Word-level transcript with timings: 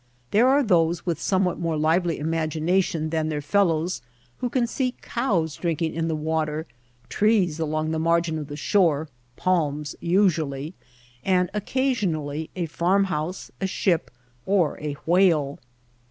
There 0.31 0.47
are 0.47 0.63
those 0.63 1.05
with 1.05 1.21
somewhat 1.21 1.59
more 1.59 1.77
lively 1.77 2.17
imagination 2.17 3.11
than 3.11 3.29
their 3.29 3.39
fellows 3.39 4.01
who 4.39 4.49
can 4.49 4.65
see 4.65 4.95
cows 4.99 5.57
drinking 5.57 5.93
in 5.93 6.07
the 6.07 6.15
water, 6.15 6.65
trees 7.07 7.59
along 7.59 7.91
the 7.91 7.99
margin 7.99 8.39
of 8.39 8.47
the 8.47 8.55
shore 8.55 9.09
(palms 9.35 9.95
usually), 9.99 10.73
and 11.23 11.51
occasionally 11.53 12.49
a 12.55 12.65
farm 12.65 13.03
house, 13.13 13.51
a 13.61 13.67
ship, 13.67 14.09
or 14.47 14.79
a 14.81 14.95
whale. 15.05 15.59